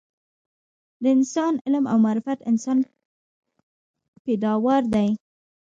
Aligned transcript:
د 1.03 1.03
انسان 1.15 1.53
علم 1.65 1.85
او 1.91 1.97
معرفت 2.05 2.39
انسان 2.49 2.77
پیداوار 4.25 4.81
دي 4.93 5.07